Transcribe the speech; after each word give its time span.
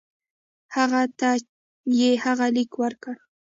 هغه 0.75 1.01
ته 1.19 1.29
یې 1.99 2.11
هغه 2.25 2.45
لیک 2.55 2.71
ورکړ. 2.81 3.15